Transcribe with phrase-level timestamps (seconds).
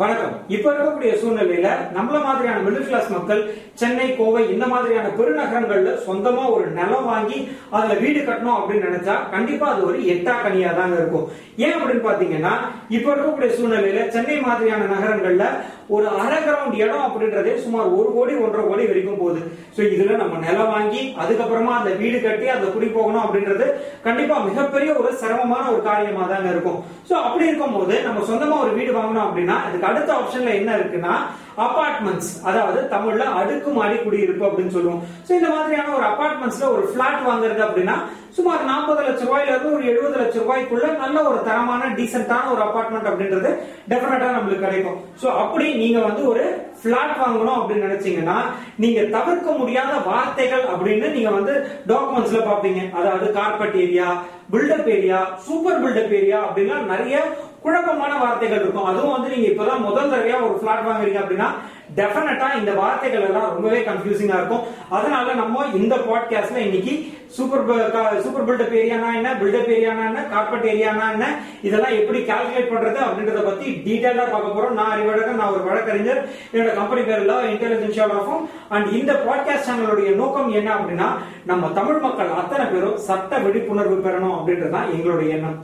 [0.00, 0.34] வணக்கம்.
[0.54, 3.42] இப்ப இருக்கக்கூடிய சூழ்நிலையில நம்மள மாதிரியான மிடில் கிளாஸ் மக்கள்
[3.80, 7.38] சென்னை கோவை இந்த மாதிரியான பெருநகரங்கள்ல சொந்தமா ஒரு நிலம் வாங்கி
[7.76, 11.26] அதுல வீடு கட்டணும் அப்படின்னு நினைச்சா கண்டிப்பா அது ஒரு எட்டா கனியா தாங்க இருக்கும்.
[11.64, 12.54] ஏன் அப்படின்னு பாத்தீங்கன்னா
[12.96, 15.46] இப்ப இருக்கக்கூடிய சூழ்நிலையில சென்னை மாதிரியான நகரங்கள்ல
[15.94, 19.40] ஒரு அரை கிரவுண்ட் இடம் அப்படின்றதே சுமார் ஒரு கோடி ஒன்றரை கோடி வரைக்கும் போகுது.
[19.76, 23.66] சோ இதுல நம்ம நிலம் வாங்கி அதுக்கப்புறமா அந்த வீடு கட்டி அந்த குடி போகணும் அப்படின்றது
[24.06, 26.80] கண்டிப்பா மிகப்பெரிய ஒரு சிரமமான ஒரு காரியமா தாங்க இருக்கும்.
[27.10, 31.14] சோ அப்படி இருக்கும் போது நம்ம சொந்தமா ஒரு வீடு வாங்கணும் அப்படின்னா அதுக்கு அடுத்த ஆப்ஷன்ல என்ன இருக்குன்னா
[31.64, 35.02] அபார்ட்மெண்ட்ஸ் அதாவது தமிழ்ல அடுக்குமாடி குடியிருப்பு அப்படின்னு சொல்லுவோம்.
[35.26, 37.96] சோ இந்த மாதிரியான ஒரு அபார்ட்மெண்ட்ஸ்ல ஒரு பிளாட் வாங்குறது அப்படின்னா
[38.36, 43.10] சுமார் நாற்பது லட்சம் ரூபாயில இருந்து ஒரு எழுபது லட்சம் ரூபாய்க்குள்ள நல்ல ஒரு தரமான டீசென்டான ஒரு அபார்ட்மெண்ட்
[43.10, 43.50] அப்படின்றது
[43.90, 44.98] டெஃபினட்டா நம்மளுக்கு கிடைக்கும்.
[45.22, 46.44] சோ அப்படி நீங்க வந்து ஒரு
[46.82, 48.36] பிளாட் வாங்கணும் அப்படின்னு நினைச்சீங்கன்னா
[48.76, 51.54] நீங்க தவிர்க்க முடியாத வார்த்தைகள் அப்படின்னு நீங்க வந்து
[51.86, 54.08] டாக்குமெண்ட்ஸ்ல பாப்பீங்க அதாவது carpet area
[54.52, 57.16] built up area super built up area அப்படின்னா நிறைய
[57.60, 58.84] குழப்பமான வார்த்தைகள் இருக்கும்.
[58.84, 61.48] அதுவும் வந்து நீங்க இப்பதான் முதல் தடவையா ஒரு பிளாட் வாங்குறீங்க அப்படின்னா
[61.96, 64.62] டெஃபினட்டா இந்த வார்த்தைகள் எல்லாம் ரொம்பவே கன்ஃபியூசிங்கா இருக்கும்.
[64.88, 66.94] அதனால நம்ம இந்த பாட்காஸ்ட்ல இன்னைக்கு
[67.36, 71.26] சூப்பர் சூப்பர் பில்டப் ஏரியானா என்ன பில்டப் ஏரியானா என்ன கார்பெட் ஏரியானா என்ன
[71.62, 74.76] இதெல்லாம் எப்படி கால்குலேட் பண்றது அப்படின்றத பத்தி டீடைலா பார்க்க போறோம்.
[74.78, 76.22] நான் அறிவழகன் நான் ஒரு வழக்கறிஞர்.
[76.52, 81.10] என்னோட கம்பெனி பேர் லவ் இன்டெலிஜென்ஷியல் ஆஃபும் அண்ட் இந்த பாட்காஸ்ட் சேனலுடைய நோக்கம் என்ன அப்படின்னா
[81.52, 85.58] நம்ம தமிழ் மக்கள் அத்தனை பேரும் சட்ட விழிப்புணர்வு பெறணும் அப்படின்றது தான் எங்களுடைய எண்ணம்.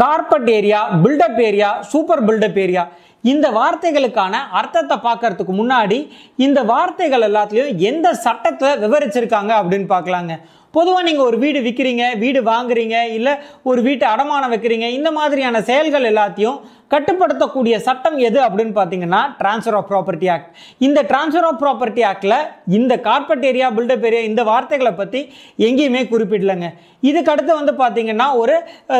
[0.00, 2.84] Carpet area built up area super built up area.
[3.32, 5.98] இந்த வார்த்தைகளுக்கான அர்த்தத்தை பார்க்கறதுக்கு முன்னாடி
[6.46, 10.34] இந்த வார்த்தைகள் எல்லாத்துலேயும் எந்த சட்டத்தை விவரிச்சிருக்காங்க அப்படின்னு பார்க்கலாங்க.
[10.74, 13.32] பொதுவாக நீங்கள் ஒரு வீடு விற்கிறீங்க வீடு வாங்குறீங்க இல்லை
[13.70, 16.58] ஒரு வீட்டை அடமானம் வைக்கிறீங்க இந்த மாதிரியான செயல்கள் எல்லாத்தையும்
[16.94, 20.48] கட்டுப்படுத்தக்கூடிய சட்டம் எது அப்படின்னு பார்த்தீங்கன்னா டிரான்ஸ்ஃபர் ஆஃப் ப்ராப்பர்ட்டி ஆக்ட்
[20.86, 22.36] இந்த டிரான்ஸ்ஃபர் ஆஃப் ப்ராப்பர்ட்டி ஆக்டில்
[22.78, 25.20] இந்த கார்பெட் ஏரியா பில்டப் ஏரியா இந்த வார்த்தைகளை பற்றி
[25.68, 26.68] எங்கேயுமே குறிப்பிடலைங்க.
[27.08, 28.54] இதுக்கு அடுத்து வந்து பார்த்தீங்கன்னா ஒரு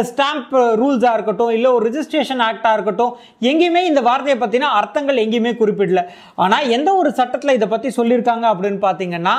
[0.09, 3.13] ஸ்டாம்ப் ரூல்ஸாக இருக்கட்டும் இல்லை ஒரு ரிஜிஸ்ட்ரேஷன் ஆக்டாக இருக்கட்டும்
[3.51, 6.01] எங்கேயுமே இந்த வார்த்தையை பற்றின அர்த்தங்கள் எங்கேயுமே குறிப்பிடல.
[6.45, 9.35] ஆனால் எந்த ஒரு சட்டத்தில் இதை பற்றி சொல்லியிருக்காங்க அப்படின்னு பார்த்தீங்கன்னா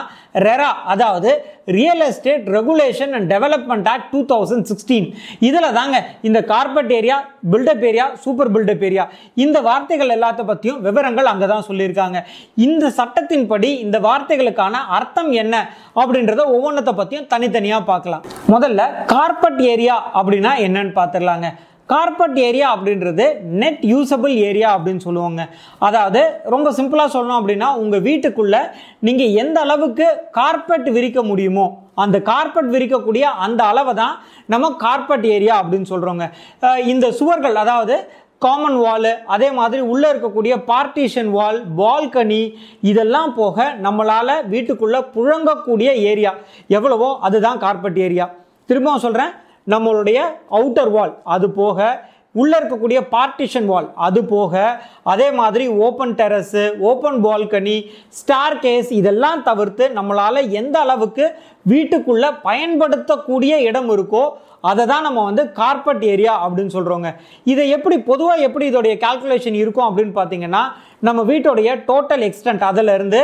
[0.48, 1.32] ரெரா அதாவது
[1.78, 5.08] real estate regulation and development act two thousand sixteen
[5.50, 6.00] இதில் தாங்க
[6.30, 7.18] இந்த carpet area
[7.54, 9.06] built up area super built up area
[9.46, 12.18] இந்த வார்த்தைகள் எல்லாத்த பற்றியும் விவரங்கள் அங்கே தான் சொல்லியிருக்காங்க.
[12.68, 15.56] இந்த சட்டத்தின்படி இந்த வார்த்தைகளுக்கான அர்த்தம் என்ன
[16.02, 18.26] அப்படின்றத ஒவ்வொன்றத்தை பற்றியும் தனித்தனியாக பார்க்கலாம்.
[18.56, 21.50] முதல்ல கார்பட் ஏரியா அப்படின்னா என்னன்னு பார்த்துடலாங்க.
[21.92, 23.26] கார்பட் ஏரியா அப்படின்றது
[23.62, 25.42] நெட் யூசபிள் ஏரியா அப்படின்னு சொல்லுவாங்க.
[25.88, 26.22] அதாவது
[26.54, 28.56] ரொம்ப சிம்பிளாக சொல்லணும் அப்படின்னா உங்கள் வீட்டுக்குள்ள
[29.08, 30.08] நீங்கள் எந்த அளவுக்கு
[30.40, 31.66] கார்பெட் விரிக்க முடியுமோ
[32.04, 34.16] அந்த கார்பெட் விரிக்கக்கூடிய அந்த அளவை தான்
[34.54, 36.26] நம்ம கார்பெட் ஏரியா அப்படின்னு சொல்கிறோங்க
[36.94, 37.96] இந்த சுவர்கள் அதாவது
[38.42, 42.42] காமன் வாலு அதே மாதிரி உள்ளே இருக்கக்கூடிய பார்ட்டிஷன் வால் பால்கனி
[42.82, 46.32] இதெல்லாம் போக நம்மளால் வீட்டுக்குள்ளே புழங்கக்கூடிய ஏரியா
[46.70, 48.28] எவ்வளவோ அதுதான் கார்பெட் ஏரியா
[48.70, 49.32] திரும்பவும் சொல்கிறேன்
[49.68, 50.20] நம்மளுடைய
[50.50, 51.88] அவுட்டர் வால் அது போக
[52.36, 54.54] உள்ளே இருக்கக்கூடிய பார்ட்டிஷன் வால் அது போக
[55.04, 57.76] அதே மாதிரி open terrace open balcony
[58.60, 61.26] staircase இதெல்லாம் தவிர்த்து நம்மளால் எந்த அளவுக்கு
[61.66, 64.24] வீட்டுக்குள்ளே பயன்படுத்தக்கூடிய இடம் இருக்கோ
[64.70, 67.08] அதை தான் நம்ம வந்து கார்பெட் ஏரியா அப்படின்னு சொல்கிறோங்க
[67.52, 70.62] இதை எப்படி பொதுவாக எப்படி இதோடைய கால்குலேஷன் இருக்கும் அப்படின்னு பார்த்தீங்கன்னா
[71.08, 73.20] நம்ம வீட்டோடைய டோட்டல் எக்ஸ்டென்ட் அதிலிருந்து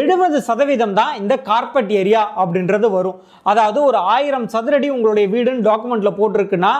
[0.00, 3.18] எழுபது சதவீதம் தான் இந்த கார்பெட் ஏரியா அப்படின்றது வரும்.
[3.50, 6.72] அதாவது ஒரு ஆயிரம் சதுரடி உங்களுடைய வீடுன்னு டாக்குமெண்ட்டில் போட்டிருக்குன்னா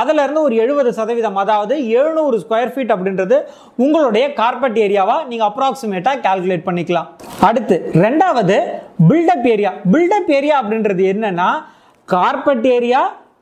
[0.00, 3.38] அதிலிருந்து ஒரு எழுபது சதவீதம் அதாவது எழுநூறு ஸ்கொயர் ஃபீட் அப்படின்றது
[3.84, 7.08] உங்களுடைய கார்பெட் ஏரியாவாக நீங்கள் அப்ராக்சிமேட்டாக கால்குலேட் பண்ணிக்கலாம்.
[7.50, 8.58] அடுத்து ரெண்டாவது
[8.98, 11.48] பில்டப் ஏரியா பில்டப் ஏரியா அப்படின்றது என்னன்னா
[12.04, 13.00] கார்பெட் ஏரியா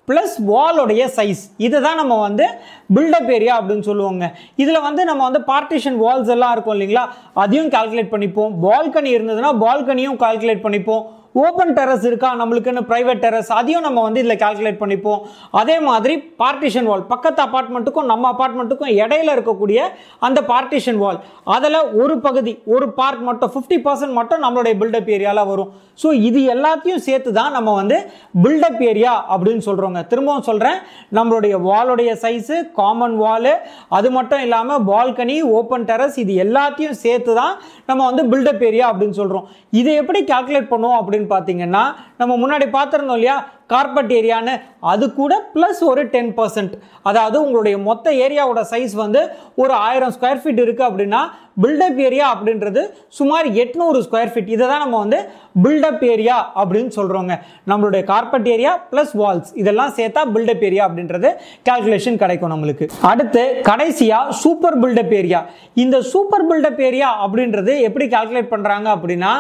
[0.09, 2.47] ப்ளஸ் வாலோடைய சைஸ் இதை தான் நம்ம வந்து
[2.95, 4.25] பில்டப் ஏரியா அப்படின்னு சொல்லுவோங்க.
[4.63, 7.05] இதில் வந்து நம்ம வந்து பார்ட்டிஷன் வால்ஸ் எல்லாம் இருக்கும் இல்லைங்களா?
[7.43, 8.53] அதையும் கால்குலேட் பண்ணிப்போம்.
[8.67, 11.05] பால்கனி இருந்ததுன்னா பால்கனியும் கால்குலேட் பண்ணிப்போம்.
[11.43, 12.29] ஓப்பன் டெரஸ் இருக்கா?
[12.41, 15.21] நம்மளுக்குன்னு ப்ரைவேட் டெரஸ் அதையும் நம்ம வந்து இதில் கால்குலேட் பண்ணிப்போம்.
[15.61, 19.79] அதே மாதிரி பார்ட்டிஷன் வால் பக்கத்து அப்பார்ட்மெண்ட்டுக்கும் நம்ம அப்பார்ட்மெண்ட்டுக்கும் இடையில இருக்கக்கூடிய
[20.27, 21.19] அந்த பார்ட்டிஷன் வால்
[21.55, 25.73] அதில் ஒரு பகுதி ஒரு பார்ட் மட்டும் ஃபிஃப்டி பர்சன்ட் மட்டும் நம்மளுடைய பில்டப் ஏரியாவில் வரும்.
[26.03, 27.99] ஸோ இது எல்லாத்தையும் சேர்த்து தான் நம்ம வந்து
[28.45, 30.79] பில்டப் ஏரியா அப்படின்னு சொல்கிறோங்க திரும்பவும் சொல்கிறேன்
[31.19, 33.53] நம்மளுடைய வாலுடைய சைஸு காமன் வாலு
[33.99, 37.55] அது மட்டும் இல்லாமல் பால்கனி ஓப்பன் டெரஸ் இது எல்லாத்தையும் சேர்த்து தான்
[37.91, 39.47] நம்ம வந்து பில்டப் ஏரியா அப்படின்னு சொல்கிறோம்
[39.81, 41.83] இதை எப்படி கால்குலேட் பண்ணுவோம் அப்படின்னு பார்த்தீங்கன்னா
[42.17, 43.37] நம்ம முன்னாடி பார்த்துருந்தோம் இல்லையா?
[43.67, 44.55] கார்பெட் ஏரியான்னு
[44.87, 49.21] அது கூட ப்ளஸ் ஒரு டென் பர்சன்ட் அதாவது உங்களுடைய மொத்த ஏரியாவோட சைஸ் வந்து
[49.55, 51.21] ஒரு ஆயிரம் ஸ்கொயர் ஃபீட் இருக்குது அப்படின்னா
[51.63, 55.19] பில்டப் ஏரியா அப்படின்றது சுமார் எட்நூறு ஸ்கொயர் ஃபீட் இதை தான் நம்ம வந்து
[55.63, 57.33] பில்டப் ஏரியா அப்படின்னு சொல்கிறோங்க
[57.69, 61.31] நம்மளுடைய கார்பெட் ஏரியா ப்ளஸ் வால்ஸ் இதெல்லாம் சேர்த்தா பில்டப் ஏரியா அப்படின்றது
[61.69, 62.87] கால்குலேஷன் கிடைக்கும் நம்மளுக்கு.
[63.07, 65.41] அடுத்து கடைசியாக சூப்பர் பில்டப் ஏரியா
[65.77, 69.33] இந்த சூப்பர் பில்டப் ஏரியா அப்படின்றது எப்படி கால்குலேட் பண்ணுறாங்க அப்படின்னா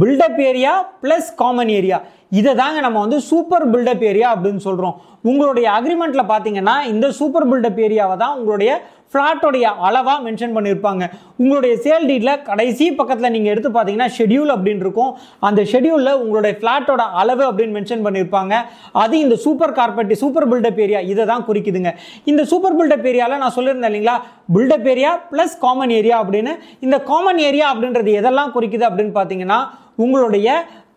[0.00, 1.98] built up area plus common area
[2.32, 7.80] இதை தாங்க நம்ம வந்து சூப்பர் பில்டப் ஏரியா அப்படின்னு சொல்கிறோம் உங்களுடைய அக்ரிமெண்ட்டில் பார்த்தீங்கன்னா இந்த சூப்பர் பில்டப்
[7.80, 8.70] ஏரியாவை தான் உங்களுடைய
[9.12, 11.04] ஃப்ளாட்டோடைய அளவாக மென்ஷன் பண்ணியிருப்பாங்க
[11.40, 15.12] உங்களுடைய சேல் டீட்டில் கடைசி பக்கத்தில் நீங்கள் எடுத்து பார்த்தீங்கன்னா ஷெட்யூல் அப்படின்னு இருக்கும்.
[15.48, 18.54] அந்த ஷெட்யூலில் உங்களுடைய ஃப்ளாட்டோட அளவு அப்படின்னு மென்ஷன் பண்ணியிருப்பாங்க
[19.02, 21.92] அது இந்த super carpet super built up area இதை தான் குறிக்குதுங்க.
[22.32, 24.16] இந்த சூப்பர் பில்டப் ஏரியாவில் நான் சொல்லியிருந்தேன் இல்லைங்களா?
[24.56, 26.54] Built up area plus common area அப்படின்னு.
[26.86, 29.60] இந்த காமன் ஏரியா அப்படின்றது எதெல்லாம் குறிக்குது அப்படின்னு பார்த்தீங்கன்னா
[30.04, 30.48] உங்களுடைய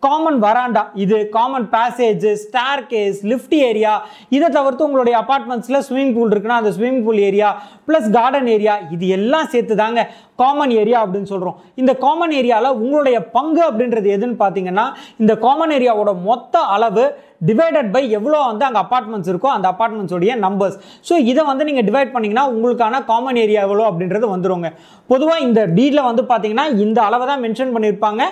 [0.02, 2.24] காமன் வராண்டா இது common passage
[2.86, 3.92] staircase lift area
[4.28, 7.48] இதை தவிர்த்து உங்களுடைய அப்பார்ட்மெண்ட்ஸில் ஸ்விம்மிங் பூல் இருக்குன்னா அந்த swimming pool area
[7.88, 10.02] plus garden area இது எல்லாம் சேர்த்து தாங்க
[10.36, 14.86] காமன் ஏரியா அப்படின்னு சொல்கிறோம் இந்த காமன் ஏரியாவில் உங்களுடைய பங்கு அப்படின்றது எதுன்னு பார்த்தீங்கன்னா
[15.16, 17.06] இந்த காமன் ஏரியாவோட மொத்த அளவு
[17.40, 20.76] டிவைடட் பை எவ்வளோ வந்து அங்கே அப்பார்ட்மெண்ட்ஸ் இருக்கோ அந்த அப்பார்ட்மெண்ட்ஸோடைய நம்பர்ஸ்
[21.08, 24.70] ஸோ இதை வந்து நீங்கள் டிவைட் பண்ணிங்கன்னா உங்களுக்கான காமன் ஏரியா எவ்வளோ அப்படின்றது வந்துருங்க.
[25.10, 28.22] பொதுவாக இந்த டீடில் வந்து பார்த்தீங்கன்னா இந்த அளவை தான் மென்ஷன் பண்ணியிருப்பாங்க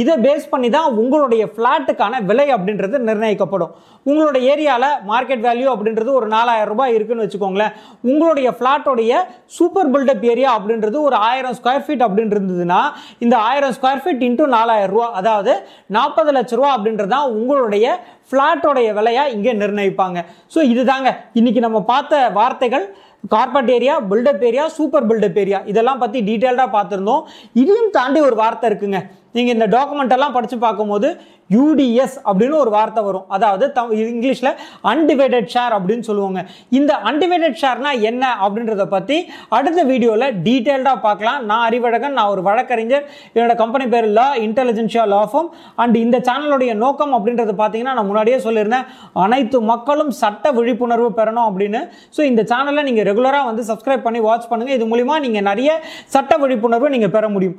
[0.00, 3.72] இதை பேஸ் பண்ணி தான் உங்களுடைய ஃப்ளாட்டுக்கான விலை அப்படின்றது நிர்ணயிக்கப்படும்.
[4.06, 7.72] உங்களுடைய ஏரியாவில் மார்க்கெட் வேல்யூ அப்படின்றது ஒரு நாலாயிரம் ரூபாய் இருக்குன்னு வச்சுக்கோங்களேன்.
[8.10, 9.12] உங்களுடைய ஃப்ளாட்டோடைய
[9.56, 12.80] சூப்பர் பில்டப் ஏரியா அப்படின்றது ஒரு ஆயிரம் ஸ்கொயர் ஃபீட் அப்படின்னு இருந்ததுன்னா
[13.24, 15.54] இந்த ஆயிரம் ஸ்கொயர் ஃபீட் இன்ட்டு நாலாயிரம் ரூபா அதாவது
[15.96, 17.86] நாற்பது லட்ச ரூபா அப்படின்றது தான் உங்களுடைய
[18.30, 20.18] ஃப்ளாட்டோடைய விலையாக இங்கே நிர்ணயிப்பாங்க.
[20.54, 21.10] ஸோ இதுதாங்க.
[21.40, 22.86] இன்னைக்கு நம்ம பார்த்த வார்த்தைகள்
[23.34, 27.22] carpet area built up area super built up area இதெல்லாம் பற்றி டீட்டெயில்டாக பார்த்துருந்தோம்.
[27.62, 28.98] இதையும் தாண்டி ஒரு வார்த்தை இருக்குங்க.
[29.36, 31.08] நீங்கள் இந்த டாக்குமெண்ட்டெல்லாம் படித்து பார்க்கும்போது
[31.54, 33.26] யூடிஎஸ் அப்படின்னு ஒரு வார்த்தை வரும்.
[33.34, 33.80] அதாவது த
[34.12, 34.50] இங்கிலீஷில்
[34.92, 36.40] அன்டிவைடட் ஷேர் அப்படின்னு சொல்லுவாங்க.
[36.78, 39.16] இந்த அன்டிவைடட் ஷேர்னா என்ன அப்படின்றத பற்றி
[39.58, 41.38] அடுத்த வீடியோவில் டீட்டெயில்டாக பார்க்கலாம்.
[41.50, 43.04] நான் அறிவழகன் நான் ஒரு வழக்கறிஞர்.
[43.34, 45.50] என்னோட கம்பெனி பேர் law intelligentsia law firm
[45.84, 48.88] and இந்த சேனலுடைய நோக்கம் அப்படின்றது பார்த்தீங்கன்னா நான் முன்னாடியே சொல்லியிருந்தேன்.
[49.26, 51.82] அனைத்து மக்களும் சட்ட விழிப்புணர்வு பெறணும் அப்படின்னு.
[52.16, 55.70] ஸோ இந்த சேனலை நீங்கள் ரெகுலராக வந்து சப்ஸ்கிரைப் பண்ணி வாட்ச் பண்ணுங்கள் இது மூலிமா நீங்கள் நிறைய
[56.16, 57.54] சட்ட விழிப்புணர்வு நீங்கள் பெற முடியும்.